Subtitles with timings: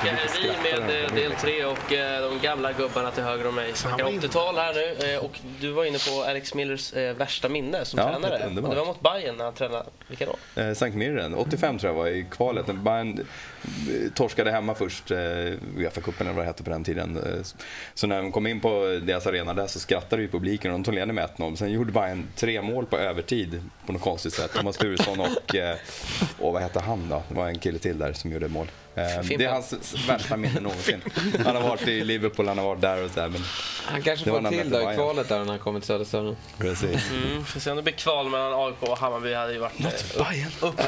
[0.00, 3.54] tillbaka här vi med eh, del tre och eh, de gamla gubbarna till höger om
[3.54, 3.70] mig.
[3.74, 7.84] Snackar 80-tal här nu eh, och du var inne på Alex Millers eh, värsta minne
[7.84, 8.38] som Ja, tränare.
[8.38, 9.84] det är var mot Bayern när han tränade.
[10.08, 10.60] Vilka då?
[10.62, 12.66] Eh, Sankt Mirren, 85 tror jag var i kvalet.
[12.66, 13.24] Bayern eh,
[14.14, 17.16] torskade hemma först, eh, Uefa-cupen eller vad det hette på den tiden.
[17.16, 17.42] Eh,
[17.94, 20.84] Så när de kom in på deras arena där så skrattade ju publiken och de
[20.84, 21.56] tog ledningen med 1-0.
[21.56, 24.52] Sen gjorde Bayern tre mål på övertid på något konstigt sätt.
[24.54, 25.76] Thomas Turesson och, eh,
[26.38, 27.22] och vad hette han då?
[27.28, 28.66] Det var en kille till där som gjorde mål.
[28.94, 29.50] Eh, Det är Fimpen.
[29.52, 31.00] hans värsta minne någonsin.
[31.44, 33.28] Han har varit i Liverpool, han har varit där och så där.
[33.28, 33.40] Men
[33.84, 36.36] Han kanske Det var får till då i kvalet där när han kommer till Söderstadion.
[36.58, 37.10] precis.
[37.10, 39.34] Mm, får se om det blir kval mellan AIK och Hammarby.
[39.34, 40.80] hade ju varit eh, Bayern upp,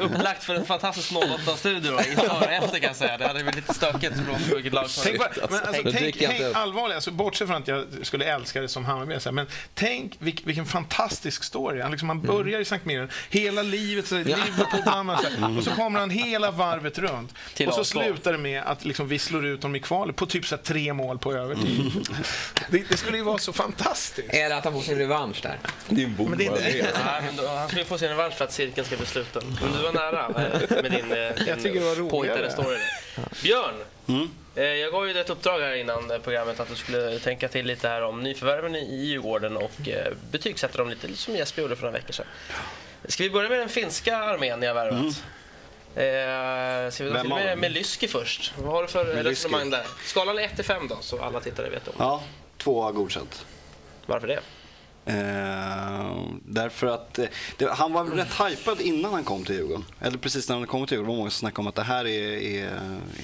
[0.12, 3.18] upplagt för en fantastisk 08-studio då, inför och efter kan jag säga.
[3.18, 6.18] Det hade blivit lite stökigt beroende på vilket lag som Tänk, bara, men alltså, tänk,
[6.18, 10.42] tänk allvarligt, alltså, bortsett från att jag skulle älska det som Hammarby, men tänk vilk,
[10.44, 11.80] vilken fantastisk story.
[11.80, 15.70] Han, liksom, han börjar i Sankt Mirren, hela livet, så, Liverpool, mamma, så och så
[15.70, 17.34] kommer han hela varvet runt.
[17.54, 20.26] Till och så slutar det med att liksom, vi slår ut dem i kvalet på
[20.26, 21.92] typ så här, tre mål på övertid.
[22.70, 24.28] Det, det skulle ju vara så fantastiskt.
[24.30, 25.58] Eller att han får sin revansch där.
[25.88, 28.52] Din bok Men det är inte- men då, han skulle få sin revansch för att
[28.52, 29.42] cirkeln ska bli sluten.
[29.62, 30.28] Men du var nära
[30.82, 32.78] med din, eh, din det påhittade story.
[33.42, 33.74] Björn,
[34.54, 37.48] eh, jag gav ju dig ett uppdrag här innan eh, programmet att du skulle tänka
[37.48, 39.88] till lite här om nyförvärven i Djurgården och
[40.30, 42.26] betygsätta dem lite, som Jesper gjorde för några veckor sedan.
[43.04, 45.22] Ska vi börja med den finska armén ni har värvat?
[45.94, 48.54] Eh, ska vi gå till med, med Lyski först?
[48.58, 49.86] Vad har du för Med resonemang där?
[50.04, 51.94] Skalan är 1 5 då, så alla tittare vet om.
[51.98, 52.22] Ja,
[52.58, 53.46] tvåa godkänt.
[54.06, 54.40] Varför det?
[55.04, 59.84] Eh, därför att eh, det, han var rätt hypad innan han kom till Djurgården.
[60.00, 62.06] Eller precis när han kom till Djurgården var många som snackade om att det här
[62.06, 62.70] är, är,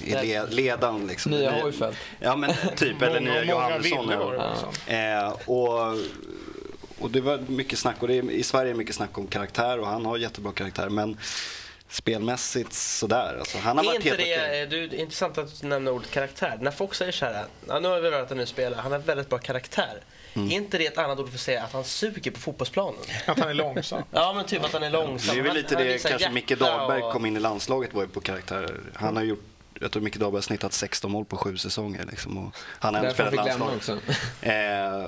[0.05, 1.07] är le, ledaren.
[1.07, 1.31] Liksom.
[1.31, 1.97] Nya Hojfeldt.
[2.19, 4.09] Ja men typ, eller nya Johannesson.
[4.09, 4.93] ja.
[4.93, 5.97] Eh, och,
[6.99, 9.79] och det var mycket snack, och det är, i Sverige är mycket snack om karaktär
[9.79, 10.89] och han har jättebra karaktär.
[10.89, 11.17] Men
[11.89, 13.35] spelmässigt sådär.
[13.39, 14.67] Alltså, han har Är varit inte helt det, okej.
[14.67, 16.57] du, det är intressant att du nämner ordet karaktär.
[16.61, 18.99] När folk säger så här, ja, nu har vi värvat en ny spelare, han har
[18.99, 20.01] väldigt bra karaktär.
[20.33, 20.47] Mm.
[20.51, 22.99] Är inte det ett annat ord för att säga att han suger på fotbollsplanen?
[23.25, 24.03] Att han är långsam.
[24.11, 25.35] Ja, men typ att han är långsam.
[25.35, 27.37] Det är väl Han- lite han det visar kanske hjärta Micke Dahlberg och- kom in
[27.37, 28.75] i landslaget var ju på karaktär.
[28.95, 29.43] Han har gjort,
[29.79, 32.05] jag tror Micke Dahlberg har snittat 16 mål på sju säsonger.
[32.05, 33.75] Liksom, och han har ändå han spelat landslag.
[33.75, 33.99] också.
[34.47, 35.07] Eh,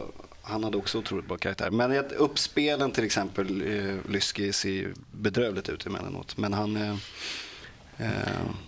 [0.51, 1.69] han hade också otroligt bra karaktär.
[1.71, 6.37] Men uppspelen till exempel, eh, Lyski ser ju bedrövligt ut emellanåt.
[6.37, 6.75] Men han...
[6.75, 6.91] Eh,
[7.97, 8.09] eh,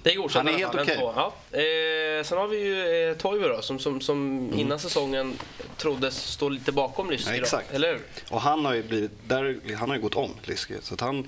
[0.03, 0.97] Det är godkänt Han är helt okej.
[0.97, 1.13] två.
[1.15, 1.33] Ja.
[1.51, 4.59] Eh, sen har vi ju eh, Toivo då, som, som, som Mm.
[4.59, 5.33] innan säsongen
[5.77, 7.41] troddes stå lite bakom Lyski.
[7.51, 7.61] Ja.
[7.71, 8.01] Eller hur?
[8.31, 10.73] Och han har ju blivit, där, han har gått om Lyski.
[10.81, 11.27] Så att han,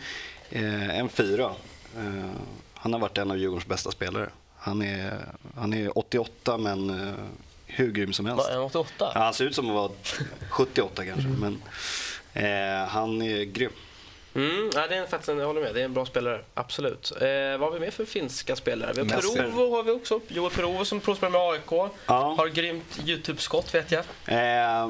[0.49, 1.51] eh, en fyra.
[1.97, 2.31] Eh,
[2.73, 4.29] han har varit en av Djurgårdens bästa spelare.
[4.57, 5.17] Han är,
[5.55, 7.13] han är 88 men eh,
[7.75, 8.47] hur grym som helst.
[8.49, 9.11] Va, en 88?
[9.15, 9.91] Ja, han ser ut som att vara
[10.49, 11.27] 78 kanske.
[11.27, 11.61] Men
[12.33, 13.71] eh, han är grym.
[14.35, 16.41] Mm, ja, det är faktiskt en, jag håller med, det är en bra spelare.
[16.53, 17.11] Absolut.
[17.11, 17.27] Eh,
[17.57, 18.93] vad har vi mer för finska spelare?
[18.93, 19.21] Vi har.
[19.21, 20.19] Perovo har vi också.
[20.27, 21.91] Joel Perovo som provspelar med AIK.
[22.05, 22.35] Ja.
[22.37, 24.03] Har grymt YouTube-skott vet jag.
[24.25, 24.89] Eh,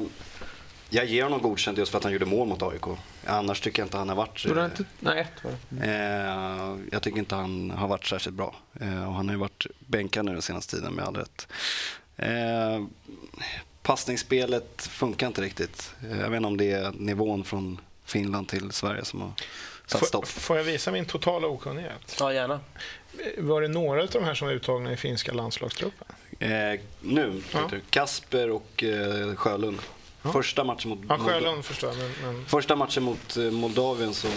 [0.90, 2.84] jag ger honom godkänt just för att han gjorde mål mot AIK.
[3.26, 4.44] Annars tycker jag inte han har varit...
[4.44, 4.84] Gjorde han inte?
[5.00, 5.86] Nej, ett var det.
[5.86, 8.54] Eh, jag tycker inte han har varit särskilt bra.
[8.80, 11.48] Eh, och han har ju varit bänkad nu den senaste tiden med all rätt.
[12.16, 12.84] Eh,
[13.82, 15.90] passningsspelet funkar inte riktigt.
[16.10, 19.32] Eh, jag vet inte om det är nivån från Finland till Sverige som har
[19.86, 20.28] satt Får, stopp.
[20.28, 22.16] får jag visa min totala okunnighet?
[22.20, 22.60] Ja, gärna.
[23.38, 26.06] Var det några av de här som var uttagna i finska landslagstruppen?
[26.38, 27.70] Eh, nu, Ja.
[27.90, 29.78] Kasper och eh, Sjölund.
[30.32, 34.28] Första matchen mot Ja, Sjölund förstår jag, men, men Första matchen mot eh, Moldavien så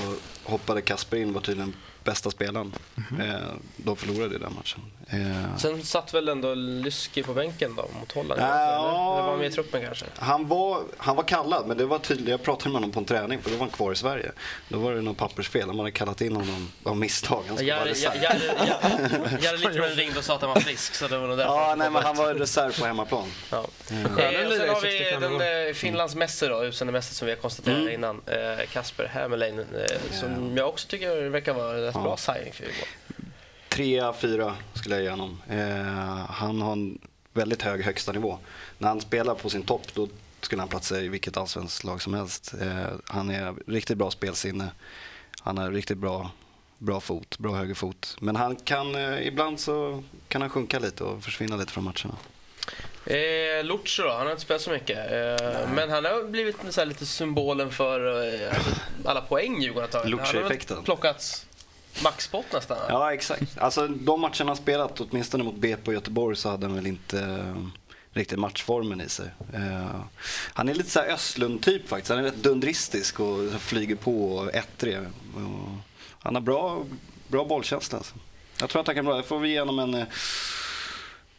[0.49, 2.73] hoppade Kasper in, var tydligen bästa spelaren.
[2.95, 3.21] Mhm.
[3.21, 3.35] Eh,
[3.77, 4.81] de förlorade i den matchen.
[5.07, 8.41] Eh, Sen satt väl ändå Lyski på bänken då mot Holland?
[8.41, 8.45] Ja.
[8.45, 8.73] Eller?
[8.79, 10.05] eller var han med i truppen kanske?
[10.17, 12.29] han, var, han var kallad, men det var tydligt.
[12.29, 14.31] Jag pratade med honom på en träning, för då var han kvar i Sverige.
[14.69, 15.67] Då var det något pappersfel.
[15.67, 17.43] De hade kallat in honom av misstag.
[17.47, 18.13] Han skulle vara reserv.
[19.59, 21.89] Littorin ringde och sa att han var frisk, så det var nog därför Ja, nej,
[21.89, 23.27] men han var reserv på hemmaplan.
[23.51, 23.57] Ja.
[23.57, 23.95] Eh,
[24.49, 27.93] sen har vi 65 den eh, Finlands mäster då, utseendemästare som vi har konstaterat Mm.
[27.93, 28.21] innan.
[28.25, 29.65] Eh, Kasper Hämerlein, eh,
[30.39, 32.01] som jag också tycker verkar vara en rätt Ja.
[32.01, 32.87] bra signing för Djurgården.
[33.69, 35.41] Trea, fyra skulle jag ge honom.
[35.49, 36.99] Eh, han har en
[37.33, 38.39] väldigt hög högsta nivå.
[38.77, 40.07] När han spelar på sin topp då
[40.41, 42.53] skulle han platsa i vilket allsvenskt lag som helst.
[42.61, 44.71] Eh, han är riktigt bra spelsinne.
[45.41, 46.31] Han har riktigt bra,
[46.77, 48.17] bra fot, bra högerfot.
[48.19, 52.15] Men han kan, eh, ibland så kan han sjunka lite och försvinna lite från matcherna.
[53.09, 54.97] Eh, Lucho då, han har inte spelat så mycket.
[54.97, 58.53] Eh, men han har blivit så lite symbolen för eh,
[59.05, 60.19] alla poäng Djurgården har tagit.
[60.19, 60.83] Han har Lucho-effekten.
[60.83, 61.45] plockats
[62.03, 62.77] maxpott nästan.
[62.89, 63.57] Ja, exakt.
[63.57, 67.19] Alltså de matcherna han spelat, åtminstone mot BP och Göteborg, så hade han väl inte
[67.19, 67.65] eh,
[68.13, 69.29] riktigt matchformen i sig.
[69.53, 70.01] Eh,
[70.53, 72.09] han är lite så här Östlund-typ faktiskt.
[72.09, 74.97] Han är rätt dundristisk och flyger på och ettrig.
[74.97, 75.69] Och
[76.19, 76.83] han har bra,
[77.27, 77.97] bra bollkänsla.
[77.97, 78.15] Alltså.
[78.59, 79.15] jag tror att han kan bra.
[79.15, 80.07] Jag får vi honom en, eh,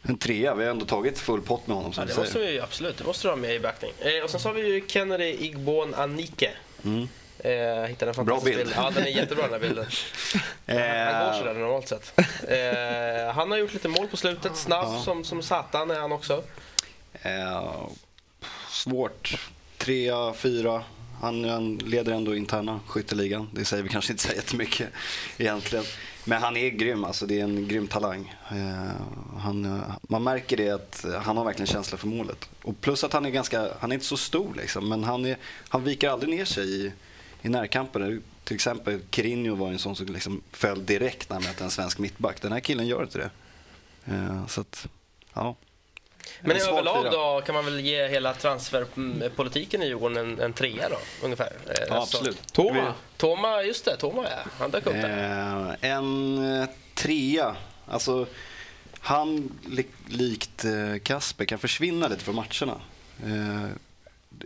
[0.01, 0.55] en trea.
[0.55, 3.03] Vi har ändå tagit full pott med honom som Ja, det måste vi absolut, det
[3.03, 3.91] måste du ha med i backning.
[3.99, 6.51] Eh, och sen så har vi ju Kennedy Igbon Anike.
[6.83, 7.07] Mm.
[7.39, 8.73] Eh, hittade en fantastisk bild.
[8.75, 9.85] Ja, den är jättebra den här bilden.
[10.67, 12.13] Han går Eh, sådär normalt sett.
[12.47, 16.43] Eh, han har gjort lite mål på slutet, snabb som, som satan är han också.
[17.21, 17.87] eh,
[18.69, 19.37] svårt.
[19.77, 20.83] Trea, fyra.
[21.21, 23.49] Han, han leder ändå interna skytteligan.
[23.53, 24.87] Det säger vi kanske inte så jättemycket
[25.37, 25.85] egentligen.
[26.25, 28.35] Men han är grym, alltså det är en grym talang.
[28.51, 32.49] Eh, han, eh, man märker det att han har verkligen känsla för målet.
[32.61, 35.37] Och plus att han är ganska, han är inte så stor liksom, men han, är,
[35.69, 36.91] han viker aldrig ner sig i,
[37.41, 38.19] i närkamper.
[38.43, 41.99] Till exempel Kirinho var en sån som liksom föll direkt när han mötte en svensk
[41.99, 42.41] mittback.
[42.41, 43.29] Den här killen gör inte det.
[44.13, 44.87] Eh, så att,
[45.33, 45.55] ja.
[46.41, 47.11] Men överlag fyra.
[47.11, 51.53] då kan man väl ge hela transferpolitiken i Djurgården en, en trea då, ungefär.
[51.67, 52.53] Eh, Ja, absolut.
[52.53, 52.93] Toma.
[53.17, 54.51] Toma, just det, Toma ja.
[54.59, 55.77] Han dök upp där.
[55.81, 57.55] Eh, en eh, trea.
[57.87, 58.25] Alltså,
[58.99, 62.81] han li likt eh, Kasper kan försvinna lite från matcherna.
[63.25, 63.69] Eh,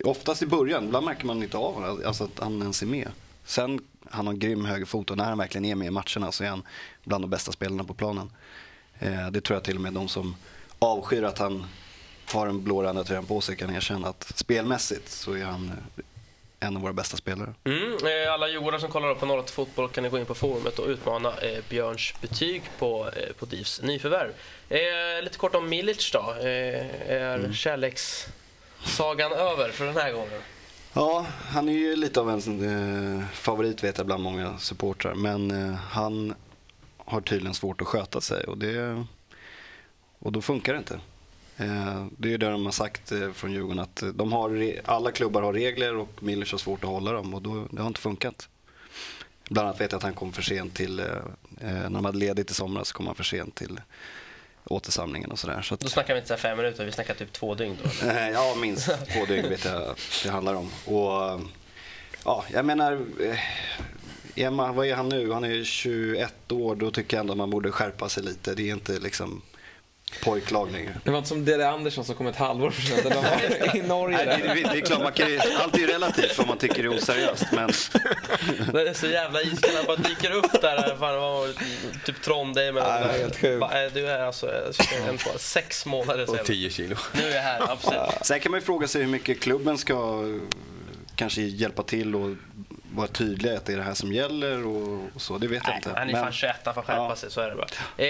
[0.04, 3.12] oftast i början, ibland märker man inte av alltså att han ens är med.
[3.46, 3.80] Sen,
[4.10, 6.48] han har en grym högerfot och när han verkligen är med i matcherna så är
[6.50, 6.64] han
[7.04, 8.31] bland de bästa spelarna på planen.
[9.00, 10.36] Eh, det tror jag till och med de som
[10.80, 11.66] avskyr att han
[12.33, 16.04] har en blårända tröjan på sig kan erkänna att spelmässigt så är han eh,
[16.68, 17.54] en av våra bästa spelare.
[17.63, 20.80] Mm, eh, alla djurgårdare som kollar på 08 Fotboll kan ni gå in på forumet
[20.80, 24.30] och utmana eh, Björns betyg på, eh, på DIFs nyförvärv.
[24.69, 26.36] Eh, lite kort om Milic då.
[26.39, 27.54] Eh, är Mm.
[27.54, 30.42] kärlekssagan över för den här gången?
[30.94, 35.13] Ja, han är ju lite av en favorit vet jag bland många supportrar.
[35.16, 36.33] Men han
[36.98, 39.06] har tydligen svårt att sköta sig och, det,
[40.25, 41.00] och då funkar det inte.
[41.57, 44.74] Eh, det är ju det de har sagt eh, från Djurgården att eh, de har,
[44.86, 47.88] alla klubbar har regler och Millers har svårt att hålla dem och då, det har
[47.88, 48.50] inte funkat.
[49.50, 51.04] Bland annat vet jag att han kom för sent till,
[51.60, 53.80] när de hade ledigt i somras kom han för sent till
[54.63, 55.62] återsamlingen och sådär.
[55.62, 57.89] Så att, Då snackar vi inte så fem minuter, vi snackar typ två dygn då.
[58.33, 60.69] Ja, minst två dygn vet jag att det handlar om.
[60.86, 61.42] Och,
[62.25, 63.06] ja, jag menar,
[64.36, 65.31] Emma, vad är han nu?
[65.31, 66.75] Han är 21 år.
[66.75, 68.56] Då tycker jag ändå man borde skärpa sig lite.
[68.56, 69.42] Det är inte liksom
[70.24, 70.96] pojklag längre.
[71.04, 73.04] Det var inte som Dede Andersson som kom ett halvår för sent.
[73.04, 74.18] De var i Norge.
[74.25, 76.57] Nej, det, det, det är klart, man kan ju, allt är ju relativt vad man
[76.57, 77.46] tycker är oseriöst.
[77.52, 77.68] Men
[78.74, 80.78] Det är så jävla iskallt, han bara dyker upp där.
[80.98, 81.48] Fan, det var
[82.06, 83.63] typ Trondheim det är helt sjukt.
[83.63, 84.48] Eh, Du är alltså
[85.10, 86.46] en, på sex månader Och sedan.
[86.46, 86.96] 10 kilo.
[87.13, 88.00] Nu är jag här, absolut.
[88.22, 90.24] sen kan man ju fråga sig hur mycket klubben ska
[91.16, 92.36] kanske hjälpa till och
[92.95, 95.38] vara tydliga att det är det här som gäller och, och så.
[95.38, 95.89] Det vet jag Nej, inte.
[96.00, 97.15] han är Men- fan 21, han får skärpa Ja.
[97.15, 97.68] sig, så är det bara.
[97.68, 98.06] Så det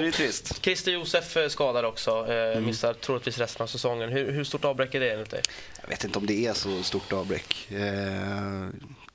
[0.00, 0.62] Eh, är trist.
[0.64, 2.64] Christer Josef eh, skadad också, eh, Mm.
[2.66, 4.08] missar troligtvis resten av säsongen.
[4.08, 5.42] Hur, hur stort avbräck är det enligt dig?
[5.82, 7.70] Jag vet inte om det är så stort avbräck.
[7.72, 8.68] Eh,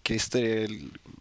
[0.03, 0.67] Christer är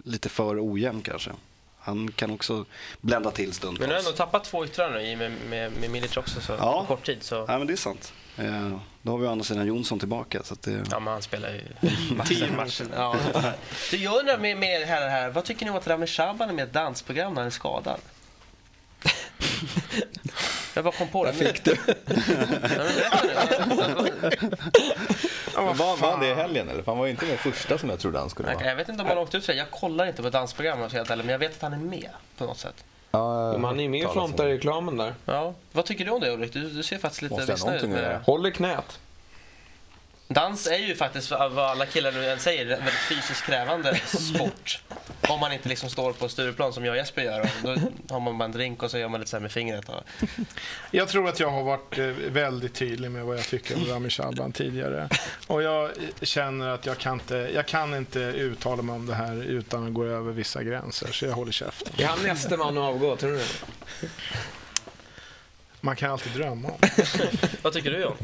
[0.04, 1.30] lite för ojämn kanske.
[1.78, 2.64] Han kan också
[3.00, 3.80] blända till stundtals.
[3.80, 6.52] Men du har ändå tappat två yttrar nu i med, med, med Milic också så,
[6.52, 6.80] Ja.
[6.88, 7.22] på kort tid.
[7.22, 8.12] Så, Ja, men det är sant.
[8.36, 10.42] Eh, då har vi å andra sidan Jonsson tillbaka.
[10.42, 10.84] Så att det...
[10.90, 11.60] ja, men han spelar ju
[12.44, 12.86] av matcher.
[12.94, 13.16] Ja.
[13.90, 16.52] Du, jag undrar med, med här, här, vad tycker ni om att Rami Shaban är
[16.52, 18.00] med i ett dansprogram när han är skadad?
[20.74, 21.32] Jag bara kom på det.
[21.32, 21.76] Fick du?
[25.54, 26.82] Var, var han det i helgen eller?
[26.82, 28.66] För han var ju inte med första som jag trodde han skulle Jag, vara.
[28.66, 29.58] jag vet inte om han åkte ut för det.
[29.58, 32.44] Jag kollar inte på dansprogram om jag men jag vet att han är med på
[32.44, 32.84] något sätt.
[33.12, 35.14] Ja, Men han är med och frontar i reklamen där.
[35.24, 35.54] Ja.
[35.72, 36.52] Vad tycker du om det Ulrik?
[36.52, 38.02] Du, du ser faktiskt lite Måste jag missnöjd ut med det.
[38.02, 38.20] göra?
[38.26, 38.98] Håll i knät.
[40.32, 44.82] Dans är ju faktiskt, vad alla killar nu än säger, en väldigt fysiskt krävande sport.
[45.28, 47.40] Om man inte liksom står på Stureplan som jag och Jesper gör.
[47.40, 49.52] Och då har man bara en drink och så gör man lite så här med
[49.52, 49.88] fingret.
[49.88, 50.02] Och...
[50.90, 54.10] Jag tror att jag har varit eh, väldigt tydlig med vad jag tycker om Rami
[54.10, 55.08] Shaban tidigare.
[55.46, 55.90] Och jag
[56.22, 59.94] känner att jag kan, inte, jag kan inte uttala mig om det här utan att
[59.94, 61.92] gå över vissa gränser, så jag håller käften.
[61.98, 64.08] Är han nästa man att avgå, tror du det?
[65.80, 66.78] Man kan alltid drömma om.
[67.62, 68.16] Vad tycker du John?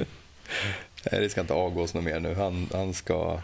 [1.13, 2.35] Nej, det ska inte avgås något mer nu.
[2.35, 3.41] Han, han ska...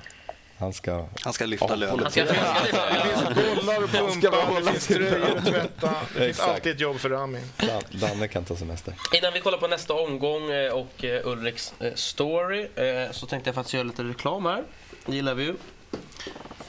[0.59, 1.07] Han ska...
[1.21, 2.01] Han ska lyfta Ja, lönen.
[2.03, 5.91] Han ska Det finns bollar att pumpa, det finns tröjor att tvätta.
[6.15, 6.49] Det finns Exakt.
[6.49, 7.41] alltid ett jobb för Rami.
[7.57, 8.95] Dan, Danne kan ta semester.
[9.15, 12.69] Innan vi kollar på nästa omgång eh, och eh, Ulriks eh, story
[13.13, 14.65] så tänkte jag faktiskt göra lite reklam här.
[15.07, 15.55] Det gillar vi ju.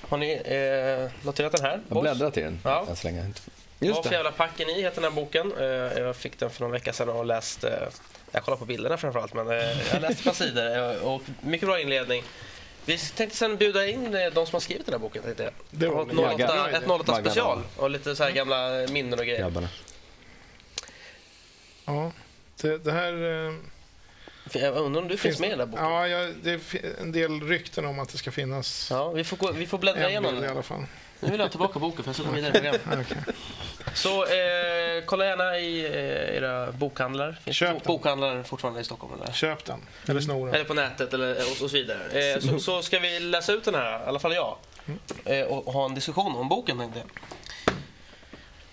[0.09, 1.81] Har ni eh, noterat den här?
[1.89, 2.85] Jag bläddrar till den Ja.
[2.89, 3.31] än så länge.
[3.79, 5.53] Vad för jävla packen i heter den här boken.
[6.05, 7.65] Jag fick den för någon vecka sedan och läst,
[8.35, 9.55] jag kollar på bilderna framförallt, men eh,
[9.93, 12.23] jag läste ett par sidor eh, och mycket bra inledning.
[12.85, 15.23] Vi tänkte sen bjuda in eh, de som har skrivit den här boken.
[15.23, 15.53] Tänkte jag.
[15.71, 16.77] Det var ett en 08, jävla idé.
[16.77, 19.39] ett 08 Maggan special och lite så här gamla minnen och grejer.
[19.39, 19.69] Grabbarna.
[21.85, 22.11] Ja,
[22.61, 23.13] det, det här...
[24.51, 25.85] Jag undrar om du finns med i den där boken?
[25.85, 26.59] Ja, jag, det är
[27.01, 30.03] en del rykten om att det ska finna Ja, vi får, gå, vi får bläddra
[30.03, 30.85] en igenom i alla fall.
[31.19, 33.07] Nu vill jag tillbaka boken för jag ska gå vidare i programmet.
[33.93, 37.37] Så eh, kolla gärna i eh, era bokhandlar.
[37.43, 37.81] Finns Köp den.
[37.85, 39.13] bokhandlar fortfarande i Stockholm?
[39.13, 39.33] Eller?
[39.33, 39.79] Köp den.
[40.07, 40.55] Eller snor den.
[40.55, 42.33] Eller på nätet eller, och, och så vidare.
[42.33, 44.57] Eh, så, så ska vi läsa ut den här, i alla fall jag.
[45.25, 47.07] Eh, och, och ha en diskussion om boken tänkte jag.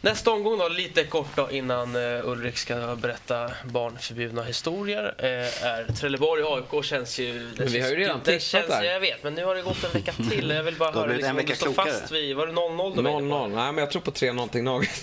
[0.04, 5.92] Nästa omgång då, lite kort då, innan eh, Ulrik ska berätta barnförbjudna historier, eh, är
[5.92, 7.32] Trelleborg AIK känns ju...
[7.56, 8.82] Det Men vi har ju redan det känns, där.
[8.82, 10.50] Jag vet, men nu har det gått en vecka till.
[10.56, 11.92] Jag vill bara höra blivit en liksom, om du vecka står klokare.
[11.92, 12.36] fast vid...
[12.36, 13.36] Var det 0-0 du var inne på?
[13.36, 13.48] 0-0.
[13.54, 15.02] Nej, men jag tror på 3 någonting Naget.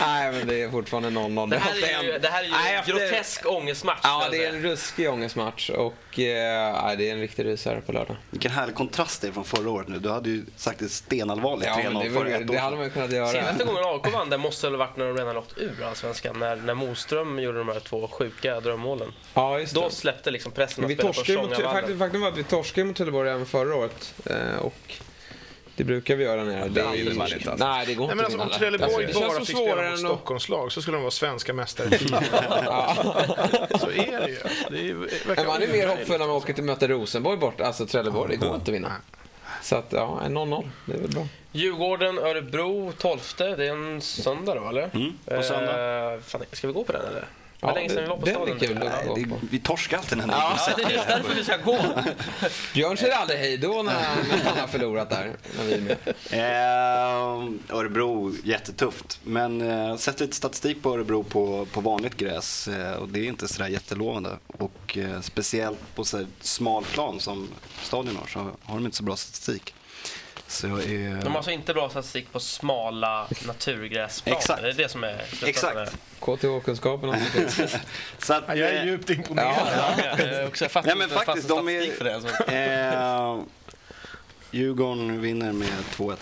[0.00, 1.50] Nej, men det är fortfarande 0-0.
[1.50, 4.00] Det här är ju, det här är ju Nej, en grotesk ångestmatch.
[4.02, 8.16] Ja, det är en ruskig ångestmatch och eh, det är en riktig rysare på lördag.
[8.30, 9.98] Vilken härlig kontrast det är från förra året nu.
[9.98, 12.70] Du hade ju sagt det stenallvarligt Ja, men 3-0 det, för ett år det hade
[12.70, 12.78] sedan.
[12.78, 13.28] man ju kunnat göra.
[13.28, 16.38] Senaste gången AIK vann det måste väl ha varit när de redan åkt ur Allsvenskan,
[16.38, 19.12] när, när Moström gjorde de här två sjuka drömmålen.
[19.34, 19.94] Ja, just Då det.
[19.94, 22.84] släppte liksom pressen Men att vi spela på mot, faktum, faktum var att vi torskade
[22.84, 24.14] mot Trelleborg även förra året.
[24.26, 24.94] Eh, och
[25.76, 26.68] det brukar vi göra nere.
[26.68, 27.66] det vinner man inte, alltså.
[27.66, 28.58] Nej, det går Nej, inte men alltså, om.
[28.58, 29.98] Trelleborg Alltså, det bara fick spela svårare mot.
[29.98, 31.98] Stockholmslag så skulle de vara svenska mästare.
[32.64, 32.96] Ja.
[33.80, 34.38] så är det ju.
[34.70, 37.60] Det är, verkar Men man är mer hoppfull när man åker till möta Rosenborg bort.
[37.60, 38.92] Alltså Trelleborg, det går inte att vinna.
[39.66, 40.68] Så att, ja, en 0-0.
[40.86, 41.26] Det är väl bra.
[41.52, 43.18] Djurgården, Örebro, 12.
[43.38, 44.90] Det är en söndag då, eller?
[44.94, 46.12] Mm, på söndag.
[46.14, 47.24] Eh, fan, ska vi gå på den, eller?
[47.60, 48.58] Ja, länge sedan vi var på det- staden.
[48.58, 48.78] kul.
[48.78, 51.78] Nej, det, vi torskar alltid den här Ja, det är just därför vi ska gå.
[52.74, 55.32] Björn säger aldrig hej då när han, när han har förlorat där.
[55.58, 55.96] När vi är med.
[56.30, 59.20] eh, Örebro, jättetufft.
[59.24, 63.24] Men eh, sett lite statistik på Örebro på, på vanligt gräs eh, och det är
[63.24, 64.30] inte sådär jättelovande.
[64.46, 67.48] Och eh, speciellt på så smal plan som
[67.82, 69.74] stadion har så har de inte så bra statistik.
[70.48, 74.38] Så, eh, De har alltså inte bra statistik på smala naturgräsplaner.
[74.38, 74.62] Exakt.
[74.62, 75.22] Det är det som är.
[75.44, 75.96] Exakt.
[76.20, 77.14] KTH-kunskapen
[78.18, 79.54] så att, Ja, jag är eh, djupt imponerad.
[79.76, 82.14] Ja, ja, jag också- jag fattar Nej, men inte faktiskt, fast de är- för det.
[82.14, 82.44] Alltså.
[82.52, 83.42] eh,
[84.50, 86.16] Djurgården vinner med 2-1.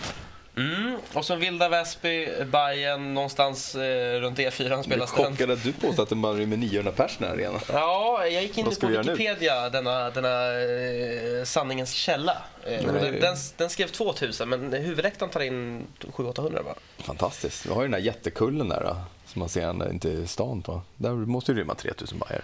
[0.56, 0.96] Mm.
[1.12, 5.24] Och så Vilda Väsby, Bayern någonstans eh, runt E4 Jag är spelas den.
[5.24, 7.60] chockad att du påstår att det bara med 900 pers i den här arenan.
[7.72, 8.86] Ja, jag gick in på?
[8.86, 12.42] Wikipedia, denna, denna eh, sanningens källa.
[12.66, 16.74] Eh, den, den, den skrev 2000, men huvudläktaren tar in 700-800 bara.
[16.98, 17.66] Fantastiskt.
[17.66, 18.96] Vi har ju den här jättekullen där då,
[19.26, 20.82] som man ser ända inte i stan på.
[20.96, 22.42] Där måste ju rymma 3000 bajer.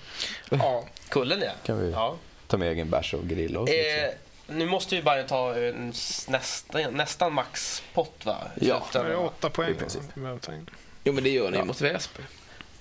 [0.51, 0.85] Ja.
[1.09, 1.51] Kullen ja.
[1.65, 2.17] Kan vi ja.
[2.47, 3.75] ta med egen bärs och grilla och så.
[3.75, 4.11] Eh,
[4.51, 8.37] nu måste ju Bayern ta en s- nästan, nästan max pott va?
[8.61, 8.87] Ja.
[8.93, 9.71] Det är åtta poäng.
[9.71, 10.03] I princip.
[11.05, 12.23] Jo, men det gör ni mot Väsby.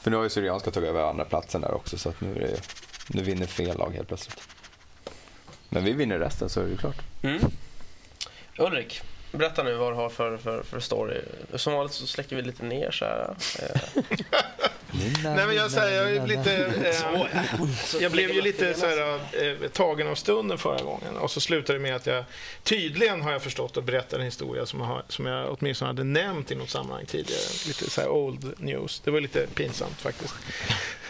[0.01, 2.39] För nu har ju Syrianska tagit över andra platsen där också så att nu, är
[2.39, 2.61] det,
[3.07, 4.39] nu vinner fel lag helt plötsligt.
[5.69, 6.97] Men vi vinner resten så är det ju klart.
[7.23, 7.39] Mm.
[8.57, 11.21] Ulrik, berätta nu vad du har för, för, för story.
[11.55, 13.35] Som vanligt så släcker vi lite ner så här.
[13.59, 14.03] Eh,
[15.23, 16.55] Nej, men jag säger, jag är lite...
[16.55, 21.41] Eh, jag blev ju lite så här, eh, tagen av stunden förra gången och så
[21.41, 22.23] slutade det med att jag
[22.63, 26.03] tydligen har jag förstått att berätta en historia som jag, har, som jag åtminstone hade
[26.03, 27.41] nämnt i något sammanhang tidigare.
[27.67, 29.01] Lite så här old news.
[29.05, 30.35] Det var lite pinsamt faktiskt.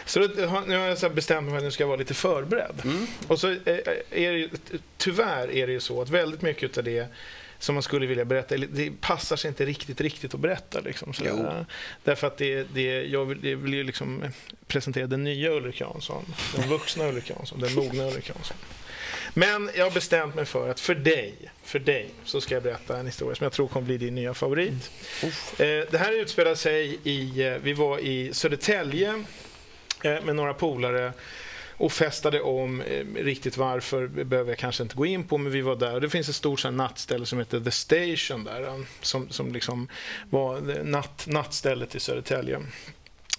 [0.04, 0.26] Så då,
[0.66, 2.82] nu har jag så bestämt mig för att nu ska jag vara lite förberedd.
[3.28, 3.56] Och så eh,
[4.10, 4.50] är det ju,
[4.96, 7.06] tyvärr är det ju så att väldigt mycket av det
[7.60, 10.80] som man skulle vilja berätta, det passar sig inte riktigt, riktigt att berätta.
[10.80, 11.66] Liksom, sådär.
[12.04, 14.24] Därför att det, det, jag vill, det vill ju liksom
[14.66, 16.24] presentera den nya Ulrik Jansson,
[16.56, 18.56] den vuxna Ulrik Jansson, den mogna Ulrik Jansson.
[19.34, 22.98] Men jag har bestämt mig för att för dig, för dig så ska jag berätta
[22.98, 24.90] en historia som jag tror kommer bli din nya favorit.
[25.22, 29.24] Eh, det här utspelar sig i, eh, vi var i Södertälje
[30.04, 31.12] eh, med några polare
[31.80, 32.80] och festade om.
[32.80, 35.94] Eh, riktigt varför behöver jag kanske inte gå in på, men vi var där.
[35.94, 39.52] Och det finns ett stort sån nattställe som heter The Station där, eh, som, som
[39.52, 39.88] liksom
[40.30, 42.60] var natt, nattstället i Södertälje.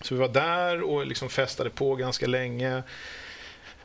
[0.01, 2.83] Så vi var där och liksom festade på ganska länge.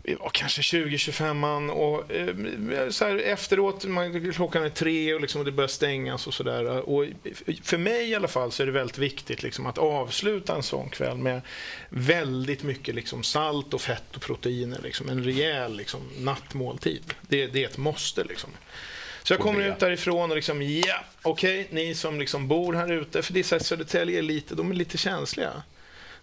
[0.07, 5.21] Vi var kanske 20-25 man och eh, så här, efteråt, man, klockan är tre och,
[5.21, 6.89] liksom, och det börjar stängas och sådär.
[6.89, 7.07] Och
[7.63, 10.91] för mig i alla fall så är det väldigt viktigt liksom, att avsluta en sån
[10.91, 11.41] kväll med
[11.89, 14.79] väldigt mycket liksom, salt och fett och proteiner.
[14.83, 17.15] Liksom, en rejäl liksom, nattmåltid.
[17.21, 18.25] Det, det är ett måste.
[18.25, 18.51] Liksom.
[19.23, 23.23] Så jag kommer ut därifrån och liksom, ja, okej, ni som liksom bor här ute,
[23.23, 25.63] för det är så här, Södertälje är lite, de är lite känsliga.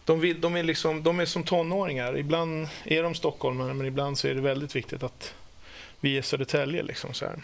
[0.05, 2.17] De, vill, de, är liksom, de är som tonåringar.
[2.17, 5.33] Ibland är de stockholmare, men ibland så är det väldigt viktigt att
[5.99, 6.83] vi är Södertälje.
[6.83, 7.41] Liksom, så här.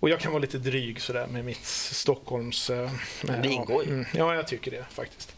[0.00, 2.70] Och jag kan vara lite dryg sådär med mitt Stockholms...
[2.70, 2.90] eh,
[3.42, 3.88] det ingår ju.
[3.90, 5.34] Ja, mm, ja, jag tycker det faktiskt.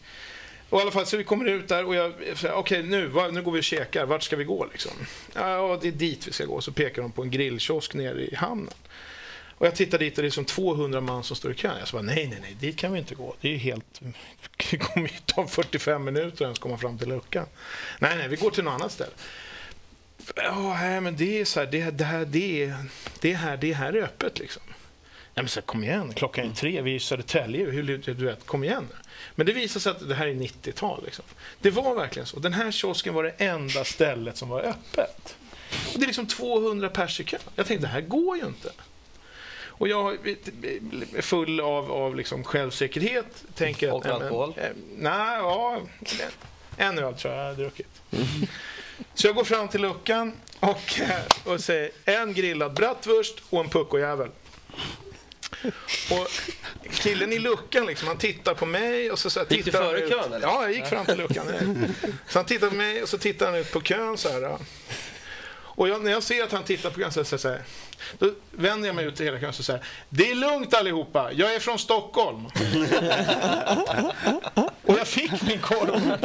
[0.69, 3.33] Och i alla fall, så vi kommer ut där och jag säger, okej nu, vad-
[3.33, 4.91] nu går vi och käkar, vart ska vi gå liksom?
[5.35, 6.61] Ja, det är dit vi ska gå.
[6.61, 8.73] Så pekar de på en grillkiosk nere i hamnen.
[9.61, 11.79] Och jag tittar dit och det är som 200 man som står i kö.
[11.79, 13.35] Jag sa nej, nej, nej, dit kan vi inte gå.
[13.41, 14.01] Det är ju helt...
[14.71, 17.45] Det kommer ju ta 45 minuter att ens komma fram till luckan.
[17.99, 19.11] Nej, nej, vi går till något annat ställe.
[20.35, 22.75] Ja, nej, men det är så här, det, det här, det är,
[23.19, 24.63] det här, det här är öppet liksom.
[24.67, 28.45] Nej, men så, kom igen, klockan är tre, vi är i Södertälje, hur, du vet,
[28.45, 28.87] kom igen.
[29.35, 31.03] Men det visade sig att det här är 90-tal.
[31.05, 31.25] Liksom.
[31.59, 32.39] Det var verkligen så.
[32.39, 35.35] Den här kiosken var det enda stället som var öppet.
[35.93, 37.37] Och det är liksom 200 pers i kö.
[37.55, 38.71] Jag tänkte, det här går ju inte.
[39.81, 43.43] Och jag är full av, av liksom självsäkerhet.
[43.55, 44.53] Tänker och att, alkohol?
[44.57, 45.81] Eh, nej, ja,
[46.77, 48.01] en öl tror jag jag har druckit.
[49.13, 50.99] Så jag går fram till luckan och,
[51.45, 54.29] och säger en grillad bratwurst och en puckojävel.
[56.11, 56.27] Och
[56.91, 60.09] killen i luckan liksom, han tittar på mig och så, så här, Gick du före
[60.09, 60.47] kön eller?
[60.47, 61.45] Ja, jag gick fram till luckan.
[62.27, 64.57] Så han tittar på mig och så tittar han ut på kön så här.
[65.75, 67.61] Och jag, när jag ser att han tittar på kön så, så, så här,
[68.19, 71.55] då vänder jag mig ut till hela kön och säger Det är lugnt allihopa, jag
[71.55, 72.45] är från Stockholm.
[74.85, 76.17] och jag fick min korv.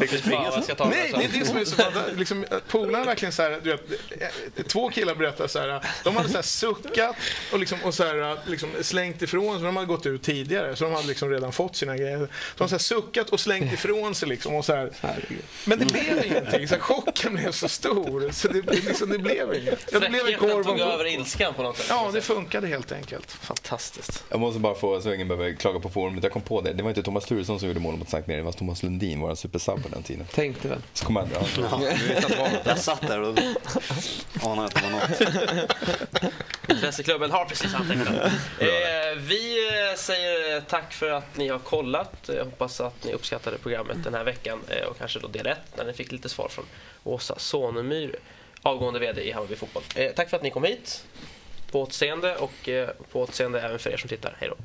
[0.00, 0.50] Fick springa?
[0.50, 2.18] Ta Nej, det är det som är så fantastiskt.
[2.18, 6.34] Liksom, Polarna verkligen så här, du vet, två killar berättar så här, de hade så
[6.34, 7.16] här suckat
[7.52, 10.84] och, liksom, och så här, liksom slängt ifrån sig, de hade gått ut tidigare, så
[10.84, 12.18] de hade liksom redan fått sina grejer.
[12.18, 12.28] De
[12.58, 14.90] hade så här suckat och slängt ifrån sig liksom, och så här.
[15.64, 19.54] Men det blev ingenting, så här, chocken blev så stor, så det, liksom, det blev
[19.54, 19.88] inget.
[19.92, 21.86] Ja, det blev en korv tog över ilskan på något sätt.
[21.88, 23.32] Ja, det funkade helt enkelt.
[23.32, 24.24] Fantastiskt.
[24.28, 26.72] Jag måste bara få, så ingen behöver klaga på forumet, jag kom på det.
[26.72, 29.20] Det var inte Thomas Turesson som gjorde mål mot Sankt Mirren, det var Thomas Lundin,
[29.20, 30.26] vår supersub på den tiden.
[30.34, 30.82] Tänkte väl.
[30.92, 31.40] Så kom han, ja.
[31.70, 32.48] Ja.
[32.64, 33.38] Jag satt där och
[34.42, 36.32] anade att det var något.
[36.68, 38.08] Intresseklubben har precis antecknat.
[38.60, 42.30] Eh, vi eh, säger tack för att ni har kollat.
[42.36, 45.58] Jag hoppas att ni uppskattade programmet den här veckan eh, och kanske då del 1
[45.76, 46.64] när ni fick lite svar från
[47.04, 48.16] Åsa Sonemyr,
[48.62, 49.82] avgående VD i Hammarby Fotboll.
[49.94, 51.04] Eh, tack för att ni kom hit.
[51.70, 54.36] På återseende och eh, på återseende även för er som tittar.
[54.40, 54.56] Hej då.